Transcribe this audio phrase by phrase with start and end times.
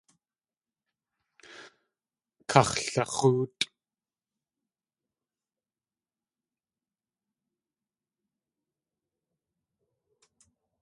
[2.49, 3.63] Kax̲lax̲óotʼ!